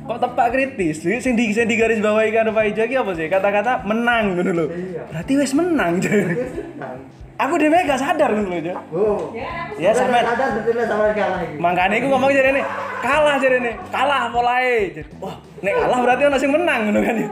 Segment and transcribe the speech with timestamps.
[0.00, 1.04] Kok tepak kritis?
[1.04, 3.28] Sing di sing digaris bawahi karo Pak Ijo iki apa sih?
[3.28, 4.66] Kata-kata menang ngono lho.
[4.72, 5.02] Iya.
[5.12, 6.00] Berarti wis menang.
[6.02, 6.98] Terus senang.
[7.40, 8.76] Aku dhewe gak sadar ngono lho, Jon.
[8.96, 9.30] Oh.
[9.78, 11.56] Ya Udah sampe ada betul sama kalah iki.
[11.60, 12.62] Makanya aku ngomong jadi ini
[13.00, 17.16] kalah jadi ini kalah mulai jadi wah nek kalah berarti ono sing menang ngono kan
[17.16, 17.28] ya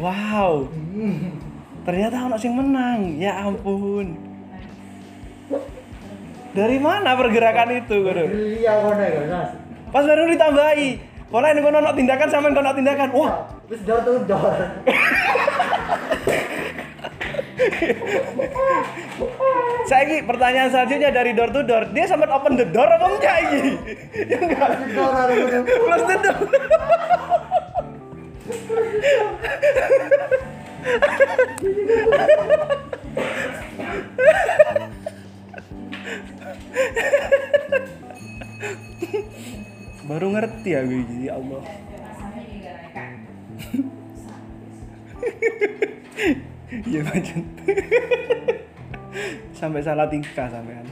[0.00, 0.52] wow
[1.84, 4.16] ternyata ono sing menang ya ampun
[6.56, 8.24] dari mana pergerakan itu gitu
[8.64, 9.50] Iya kono ya, Mas.
[9.92, 10.88] pas baru ditambahi.
[11.26, 13.08] Pola ini kono ono tindakan sama kono tindakan.
[13.12, 13.44] Wah.
[13.68, 14.56] Wis door to door.
[19.86, 21.84] saya pertanyaan selanjutnya dari door to door.
[21.92, 23.72] Dia sempat open the door apa enggak ini
[24.26, 24.70] ya enggak.
[25.66, 26.36] Close the door
[40.08, 41.62] baru ngerti aku ini ya Allah.
[46.66, 47.40] Iya macam
[49.58, 50.82] sampai salah tingkah sampean.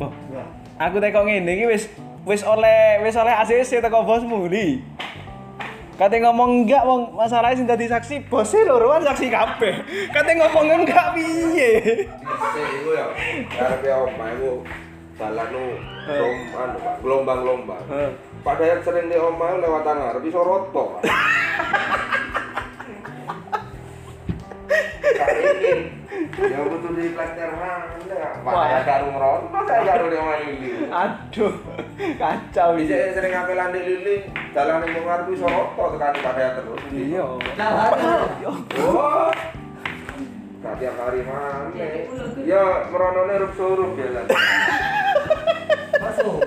[0.00, 0.12] Boh,
[0.80, 1.84] aku tekok ngene iki wis
[2.24, 4.80] wis oleh wis oleh ACC teko bosmu li.
[5.98, 9.74] Kate ngomong enggak wong masalahnya sing dadi saksi bosnya loro kan saksi kabeh.
[10.14, 12.06] Kate ngomong enggak piye?
[12.54, 13.10] Iku ya,
[13.50, 14.62] karepe omah iku
[15.18, 17.82] dalan anu gelombang-gelombang.
[18.46, 21.02] Pak Dayat sering di omah lewatan ngarep iso roto.
[21.02, 21.02] Pak.
[26.98, 27.86] Di plaster mana?
[28.42, 28.82] Pak Wah.
[28.82, 30.68] Karo ngeroto, saya karo di omah Lili.
[30.88, 31.52] Aduh,
[32.18, 33.14] kacau Bisa iki.
[33.14, 34.16] sering ngapel di Lili,
[34.50, 36.82] dalan ning ngarep iso roto tekan Pak Dayat terus.
[36.90, 37.24] Iya.
[37.54, 37.92] Nah,
[38.78, 39.30] Oh.
[40.58, 41.70] Gak tiap hari mana?
[42.42, 44.24] Ya meronone rup surup ya lah.
[46.02, 46.42] Masuk.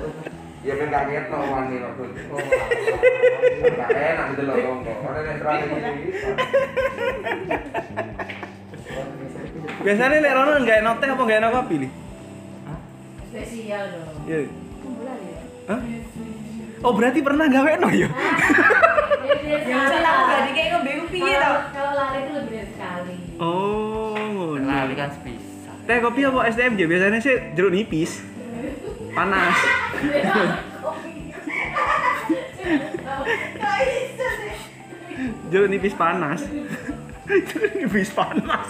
[0.61, 2.21] Ya ben gak ngetno wani waktu itu.
[2.27, 2.37] Oh.
[3.71, 4.93] Gak enak gitu loh kongko.
[4.99, 5.65] Karena nek terlalu
[6.11, 6.29] bisa.
[9.81, 11.89] Biasanya nek Rono enggak enak teh apa enggak enak kopi li?
[13.31, 14.39] spesial dong Iya.
[14.83, 15.39] Kumpulan ya?
[15.71, 15.79] Hah?
[16.81, 18.09] Oh berarti pernah gawe no ya?
[19.41, 21.35] Ya salah aku jadi kayak ngebingung piye
[21.71, 23.15] Kalau lari itu lebih dari sekali.
[23.41, 24.65] Oh, ngono.
[24.67, 25.75] Lali kan sepisah.
[25.87, 26.81] Teh kopi apa STMJ?
[26.85, 28.21] Biasanya sih jeruk nipis.
[29.11, 29.57] Panas.
[35.51, 36.41] jeruk nipis panas.
[37.49, 38.69] jeruk nipis panas.